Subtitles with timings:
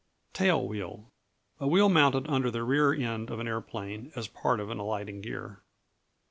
[0.33, 1.11] Tail Wheel
[1.59, 4.73] A wheel mounted under the rear end of an aeroplane as a part of the
[4.75, 5.59] alighting gear.